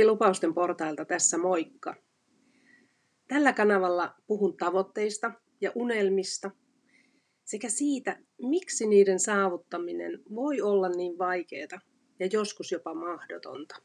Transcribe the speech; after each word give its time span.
Virpi 0.00 0.10
Lupausten 0.10 0.54
portailta 0.54 1.04
tässä 1.04 1.38
moikka. 1.38 1.94
Tällä 3.28 3.52
kanavalla 3.52 4.14
puhun 4.26 4.56
tavoitteista 4.56 5.32
ja 5.60 5.72
unelmista 5.74 6.50
sekä 7.44 7.68
siitä, 7.68 8.18
miksi 8.42 8.86
niiden 8.86 9.18
saavuttaminen 9.18 10.22
voi 10.34 10.60
olla 10.60 10.88
niin 10.88 11.18
vaikeaa 11.18 11.80
ja 12.18 12.28
joskus 12.32 12.72
jopa 12.72 12.94
mahdotonta. 12.94 13.76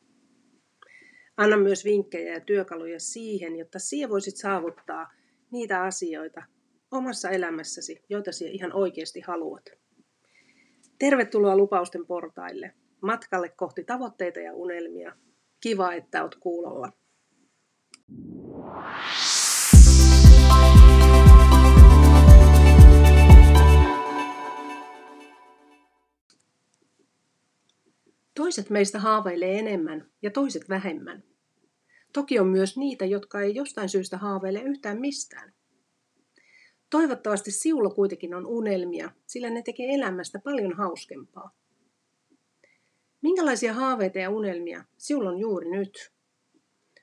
Anna 1.37 1.57
myös 1.57 1.85
vinkkejä 1.85 2.33
ja 2.33 2.39
työkaluja 2.39 2.99
siihen, 2.99 3.55
jotta 3.55 3.79
sinä 3.79 4.09
voisit 4.09 4.37
saavuttaa 4.37 5.11
niitä 5.51 5.83
asioita 5.83 6.43
omassa 6.91 7.29
elämässäsi, 7.29 8.01
joita 8.09 8.31
sinä 8.31 8.51
ihan 8.51 8.73
oikeasti 8.73 9.21
haluat. 9.21 9.65
Tervetuloa 10.99 11.57
lupausten 11.57 12.05
portaille, 12.05 12.73
matkalle 13.01 13.49
kohti 13.49 13.83
tavoitteita 13.83 14.39
ja 14.39 14.53
unelmia. 14.53 15.15
Kiva, 15.65 15.93
että 15.93 16.21
olet 16.21 16.35
kuulolla. 16.35 16.91
Toiset 28.35 28.69
meistä 28.69 28.99
haaveilee 28.99 29.59
enemmän 29.59 30.11
ja 30.21 30.31
toiset 30.31 30.69
vähemmän. 30.69 31.23
Toki 32.13 32.39
on 32.39 32.47
myös 32.47 32.77
niitä, 32.77 33.05
jotka 33.05 33.41
ei 33.41 33.55
jostain 33.55 33.89
syystä 33.89 34.17
haaveile 34.17 34.61
yhtään 34.61 35.01
mistään. 35.01 35.53
Toivottavasti 36.89 37.51
siulla 37.51 37.89
kuitenkin 37.89 38.33
on 38.33 38.45
unelmia, 38.45 39.11
sillä 39.27 39.49
ne 39.49 39.61
tekee 39.61 39.93
elämästä 39.93 40.39
paljon 40.39 40.73
hauskempaa. 40.73 41.64
Minkälaisia 43.25 43.73
haaveita 43.73 44.19
ja 44.19 44.29
unelmia 44.29 44.83
sinulla 44.97 45.29
on 45.29 45.39
juuri 45.39 45.69
nyt? 45.71 46.11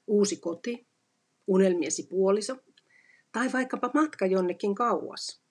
Uusi 0.06 0.36
koti, 0.36 0.86
unelmiesi 1.46 2.06
puoliso 2.10 2.56
tai 3.32 3.52
vaikkapa 3.52 3.90
matka 3.94 4.26
jonnekin 4.26 4.74
kauas. 4.74 5.42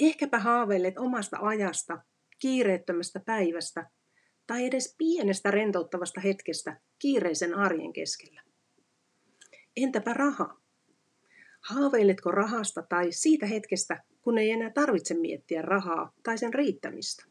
Ehkäpä 0.00 0.38
haaveilet 0.38 0.98
omasta 0.98 1.36
ajasta, 1.40 2.02
kiireettömästä 2.38 3.20
päivästä 3.26 3.90
tai 4.46 4.64
edes 4.64 4.94
pienestä 4.98 5.50
rentouttavasta 5.50 6.20
hetkestä 6.20 6.80
kiireisen 6.98 7.54
arjen 7.54 7.92
keskellä. 7.92 8.42
Entäpä 9.76 10.12
raha? 10.12 10.60
Haaveiletko 11.60 12.30
rahasta 12.30 12.82
tai 12.88 13.12
siitä 13.12 13.46
hetkestä, 13.46 14.02
kun 14.22 14.38
ei 14.38 14.50
enää 14.50 14.70
tarvitse 14.70 15.14
miettiä 15.14 15.62
rahaa 15.62 16.12
tai 16.22 16.38
sen 16.38 16.54
riittämistä? 16.54 17.29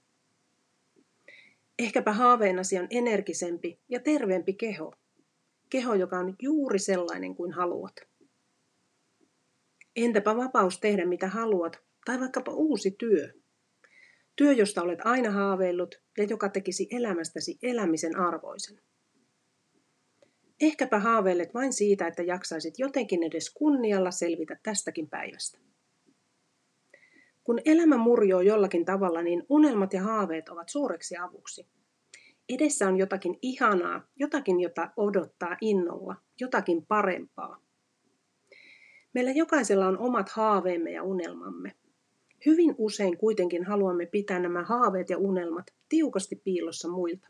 Ehkäpä 1.80 2.14
haaveenasi 2.14 2.80
on 2.80 2.88
energisempi 2.90 3.80
ja 3.90 4.00
terveempi 4.00 4.54
keho. 4.54 4.94
Keho, 5.70 5.94
joka 5.94 6.20
on 6.20 6.36
juuri 6.42 6.80
sellainen 6.80 7.36
kuin 7.36 7.52
haluat. 7.52 7.96
Entäpä 9.96 10.38
vapaus 10.38 10.80
tehdä 10.80 11.06
mitä 11.06 11.28
haluat, 11.28 11.82
tai 12.06 12.20
vaikkapa 12.20 12.52
uusi 12.52 12.92
työ. 12.92 13.34
Työ, 14.36 14.52
josta 14.52 14.82
olet 14.82 15.00
aina 15.04 15.32
haaveillut 15.32 16.02
ja 16.18 16.24
joka 16.24 16.50
tekisi 16.50 16.88
elämästäsi 16.92 17.58
elämisen 17.62 18.20
arvoisen. 18.20 18.82
Ehkäpä 20.62 21.00
haaveilet 21.00 21.54
vain 21.54 21.74
siitä, 21.74 22.08
että 22.08 22.24
jaksaisit 22.24 22.74
jotenkin 22.78 23.24
edes 23.24 23.50
kunnialla 23.50 24.12
selvitä 24.12 24.60
tästäkin 24.64 25.10
päivästä. 25.10 25.60
Kun 27.50 27.62
elämä 27.66 27.98
murjoo 27.98 28.42
jollakin 28.42 28.86
tavalla, 28.86 29.22
niin 29.22 29.44
unelmat 29.50 29.94
ja 29.94 30.02
haaveet 30.02 30.50
ovat 30.50 30.70
suureksi 30.70 31.18
avuksi. 31.18 31.68
Edessä 32.50 32.88
on 32.88 32.98
jotakin 32.98 33.38
ihanaa, 33.42 34.08
jotakin, 34.16 34.60
jota 34.60 34.92
odottaa 34.98 35.58
innolla, 35.62 36.16
jotakin 36.40 36.86
parempaa. 36.86 37.62
Meillä 39.14 39.32
jokaisella 39.32 39.88
on 39.88 39.98
omat 39.98 40.30
haaveemme 40.30 40.92
ja 40.92 41.04
unelmamme. 41.04 41.76
Hyvin 42.46 42.76
usein 42.78 43.18
kuitenkin 43.18 43.64
haluamme 43.64 44.06
pitää 44.06 44.40
nämä 44.40 44.64
haaveet 44.64 45.10
ja 45.10 45.18
unelmat 45.18 45.66
tiukasti 45.90 46.36
piilossa 46.44 46.88
muilta. 46.88 47.28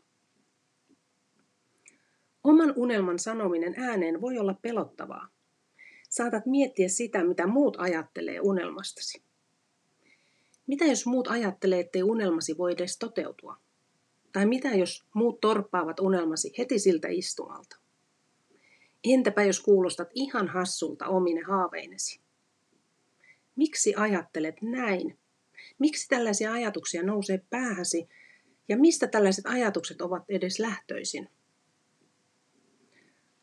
Oman 2.44 2.72
unelman 2.76 3.18
sanominen 3.18 3.74
ääneen 3.76 4.20
voi 4.20 4.38
olla 4.38 4.54
pelottavaa. 4.62 5.28
Saatat 6.10 6.46
miettiä 6.46 6.88
sitä, 6.88 7.24
mitä 7.24 7.46
muut 7.46 7.76
ajattelee 7.78 8.40
unelmastasi. 8.40 9.29
Mitä 10.70 10.84
jos 10.84 11.06
muut 11.06 11.28
ajattelee, 11.28 11.80
ettei 11.80 12.02
unelmasi 12.02 12.58
voi 12.58 12.72
edes 12.72 12.98
toteutua? 12.98 13.56
Tai 14.32 14.46
mitä 14.46 14.68
jos 14.68 15.04
muut 15.14 15.40
torppaavat 15.40 16.00
unelmasi 16.00 16.52
heti 16.58 16.78
siltä 16.78 17.08
istumalta? 17.08 17.76
Entäpä 19.04 19.42
jos 19.42 19.60
kuulostat 19.60 20.08
ihan 20.14 20.48
hassulta 20.48 21.06
omine 21.06 21.42
haaveinesi? 21.42 22.20
Miksi 23.56 23.94
ajattelet 23.96 24.62
näin? 24.62 25.18
Miksi 25.78 26.08
tällaisia 26.08 26.52
ajatuksia 26.52 27.02
nousee 27.02 27.42
päähäsi 27.50 28.08
ja 28.68 28.76
mistä 28.76 29.06
tällaiset 29.06 29.46
ajatukset 29.46 30.00
ovat 30.00 30.22
edes 30.28 30.58
lähtöisin? 30.58 31.28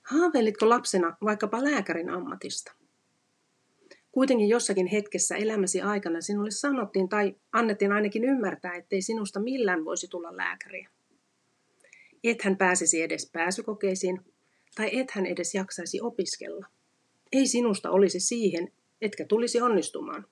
Haaveilitko 0.01 0.69
lapsena 0.69 1.17
vaikkapa 1.23 1.63
lääkärin 1.63 2.09
ammatista? 2.09 2.73
Kuitenkin 4.17 4.49
jossakin 4.49 4.87
hetkessä 4.87 5.35
elämäsi 5.35 5.81
aikana 5.81 6.21
sinulle 6.21 6.51
sanottiin 6.51 7.09
tai 7.09 7.35
annettiin 7.51 7.91
ainakin 7.91 8.23
ymmärtää, 8.23 8.75
ettei 8.75 9.01
sinusta 9.01 9.39
millään 9.39 9.85
voisi 9.85 10.07
tulla 10.07 10.37
lääkäriä. 10.37 10.89
Ethän 12.23 12.57
pääsisi 12.57 13.01
edes 13.01 13.29
pääsykokeisiin 13.33 14.21
tai 14.75 14.99
ethän 14.99 15.25
edes 15.25 15.55
jaksaisi 15.55 16.01
opiskella. 16.01 16.65
Ei 17.31 17.47
sinusta 17.47 17.91
olisi 17.91 18.19
siihen, 18.19 18.71
etkä 19.01 19.25
tulisi 19.25 19.61
onnistumaan. 19.61 20.25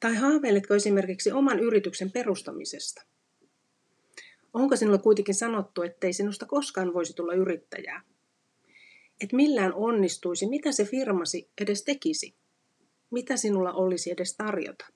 Tai 0.00 0.14
haaveiletko 0.14 0.74
esimerkiksi 0.74 1.32
oman 1.32 1.60
yrityksen 1.60 2.12
perustamisesta? 2.12 3.02
Onko 4.54 4.76
sinulle 4.76 4.98
kuitenkin 4.98 5.34
sanottu, 5.34 5.82
ettei 5.82 6.12
sinusta 6.12 6.46
koskaan 6.46 6.94
voisi 6.94 7.14
tulla 7.14 7.34
yrittäjää? 7.34 8.02
Et 9.22 9.32
millään 9.32 9.74
onnistuisi, 9.74 10.48
mitä 10.48 10.72
se 10.72 10.84
firmasi 10.84 11.50
edes 11.60 11.84
tekisi? 11.84 12.34
Mitä 13.10 13.36
sinulla 13.36 13.72
olisi 13.72 14.10
edes 14.10 14.36
tarjota? 14.36 14.86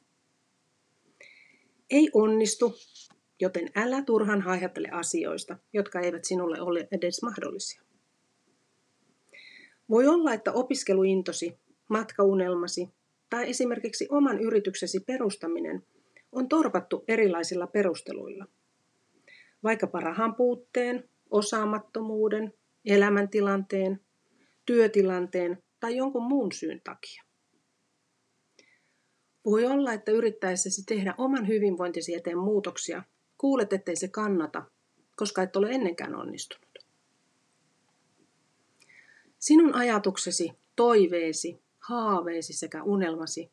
Ei 1.91 2.11
onnistu, 2.13 2.75
joten 3.41 3.71
älä 3.75 4.03
turhan 4.03 4.41
haihattele 4.41 4.89
asioista, 4.93 5.59
jotka 5.73 6.01
eivät 6.01 6.25
sinulle 6.25 6.61
ole 6.61 6.89
edes 6.93 7.23
mahdollisia. 7.23 7.83
Voi 9.91 10.07
olla, 10.07 10.33
että 10.33 10.53
opiskeluintosi, 10.53 11.59
matkaunelmasi 11.89 12.89
tai 13.31 13.51
esimerkiksi 13.51 14.07
oman 14.11 14.41
yrityksesi 14.41 15.01
perustaminen 15.01 15.83
on 16.33 16.49
torpattu 16.49 17.05
erilaisilla 17.09 17.67
perusteluilla– 17.67 18.47
vaikkapa 19.67 20.01
rahan 20.01 20.35
puutteen, 20.35 21.09
osaamattomuuden, 21.31 22.53
elämäntilanteen, 22.85 24.01
työtilanteen 24.67 25.63
tai 25.81 25.97
jonkun 25.97 26.23
muun 26.23 26.53
syyn 26.53 26.81
takia. 26.85 27.23
Voi 29.45 29.67
olla, 29.67 29.93
että 29.93 30.13
yrittäessäsi 30.13 30.83
tehdä 30.87 31.15
oman 31.19 31.49
hyvinvointisi 31.49 32.15
eteen 32.15 32.39
muutoksia, 32.39 33.03
kuulet, 33.39 33.73
ettei 33.73 33.97
se 33.97 34.09
kannata, 34.09 34.63
koska 35.17 35.43
et 35.43 35.57
ole 35.57 35.71
ennenkään 35.71 36.15
onnistunut. 36.15 36.79
Sinun 39.39 39.75
ajatuksesi, 39.75 40.53
toiveesi, 40.77 41.59
haaveesi 41.79 42.53
sekä 42.53 42.83
unelmasi 42.83 43.51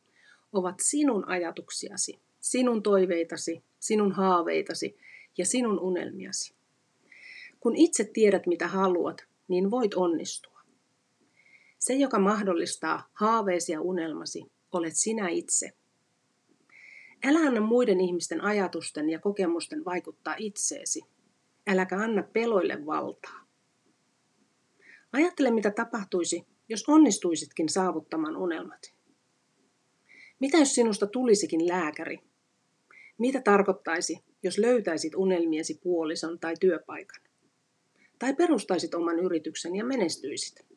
ovat 0.54 0.76
sinun 0.82 1.28
ajatuksiasi, 1.28 2.20
sinun 2.40 2.84
toiveitasi, 2.84 3.64
sinun 3.80 4.12
haaveitasi 4.12 4.98
ja 5.38 5.46
sinun 5.46 5.80
unelmiasi. 5.80 6.56
Kun 7.60 7.76
itse 7.76 8.04
tiedät, 8.04 8.48
mitä 8.48 8.68
haluat, 8.68 9.26
niin 9.48 9.72
voit 9.72 9.94
onnistua. 9.94 10.53
Se, 11.84 11.94
joka 11.94 12.20
mahdollistaa 12.20 13.10
haaveesi 13.14 13.72
ja 13.72 13.82
unelmasi, 13.82 14.44
olet 14.72 14.96
sinä 14.96 15.30
itse. 15.30 15.72
Älä 17.24 17.40
anna 17.40 17.62
muiden 17.62 18.02
ihmisten 18.02 18.42
ajatusten 18.42 19.10
ja 19.10 19.20
kokemusten 19.20 19.86
vaikuttaa 19.86 20.36
itseesi. 20.38 21.02
Äläkä 21.68 21.98
anna 21.98 22.24
peloille 22.24 22.86
valtaa. 22.86 23.48
Ajattele, 25.14 25.52
mitä 25.52 25.72
tapahtuisi, 25.72 26.48
jos 26.70 26.84
onnistuisitkin 26.88 27.70
saavuttamaan 27.70 28.38
unelmat. 28.38 28.94
Mitä 30.40 30.58
jos 30.58 30.76
sinusta 30.76 31.08
tulisikin 31.08 31.68
lääkäri? 31.68 32.20
Mitä 33.18 33.42
tarkoittaisi, 33.42 34.20
jos 34.44 34.58
löytäisit 34.58 35.16
unelmiesi 35.16 35.80
puolison 35.84 36.40
tai 36.40 36.54
työpaikan. 36.60 37.22
Tai 38.20 38.34
perustaisit 38.34 38.94
oman 38.94 39.20
yrityksen 39.20 39.76
ja 39.76 39.86
menestyisit. 39.86 40.73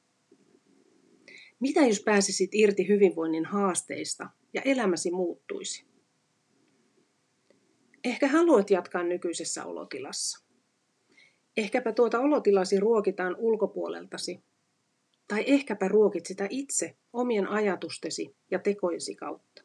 Mitä 1.61 1.81
jos 1.81 2.03
pääsisit 2.03 2.55
irti 2.55 2.89
hyvinvoinnin 2.89 3.45
haasteista 3.45 4.31
ja 4.55 4.63
elämäsi 4.65 5.11
muuttuisi? 5.11 5.87
Ehkä 8.05 8.29
haluat 8.29 8.71
jatkaa 8.71 9.03
nykyisessä 9.03 9.65
olotilassa. 9.65 10.47
Ehkäpä 11.57 11.93
tuota 11.93 12.21
olotilasi 12.21 12.81
ruokitaan 12.81 13.37
ulkopuoleltasi, 13.39 14.41
tai 15.29 15.45
ehkäpä 15.47 15.89
ruokit 15.89 16.27
sitä 16.27 16.47
itse 16.51 16.97
omien 17.13 17.49
ajatustesi 17.49 18.37
ja 18.51 18.59
tekojesi 18.59 19.15
kautta. 19.15 19.63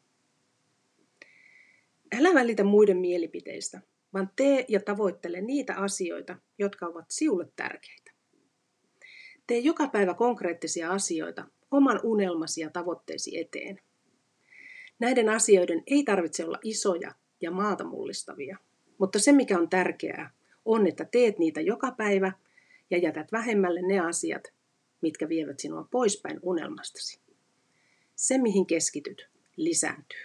Älä 2.18 2.34
välitä 2.34 2.64
muiden 2.64 2.98
mielipiteistä, 2.98 3.80
vaan 4.14 4.30
tee 4.36 4.64
ja 4.68 4.80
tavoittele 4.80 5.40
niitä 5.40 5.74
asioita, 5.74 6.36
jotka 6.58 6.86
ovat 6.86 7.06
sinulle 7.08 7.48
tärkeitä. 7.56 8.12
Tee 9.46 9.58
joka 9.58 9.88
päivä 9.88 10.14
konkreettisia 10.14 10.90
asioita 10.90 11.48
oman 11.72 12.00
unelmasi 12.02 12.60
ja 12.60 12.70
tavoitteesi 12.70 13.38
eteen. 13.38 13.80
Näiden 14.98 15.28
asioiden 15.28 15.82
ei 15.86 16.04
tarvitse 16.04 16.44
olla 16.44 16.58
isoja 16.62 17.14
ja 17.40 17.50
maata 17.50 17.84
mullistavia, 17.84 18.58
mutta 18.98 19.18
se 19.18 19.32
mikä 19.32 19.58
on 19.58 19.68
tärkeää 19.68 20.30
on, 20.64 20.86
että 20.86 21.04
teet 21.04 21.38
niitä 21.38 21.60
joka 21.60 21.90
päivä 21.90 22.32
ja 22.90 22.98
jätät 22.98 23.32
vähemmälle 23.32 23.82
ne 23.82 24.00
asiat, 24.00 24.42
mitkä 25.00 25.28
vievät 25.28 25.60
sinua 25.60 25.88
poispäin 25.90 26.40
unelmastasi. 26.42 27.20
Se, 28.14 28.38
mihin 28.38 28.66
keskityt, 28.66 29.28
lisääntyy. 29.56 30.20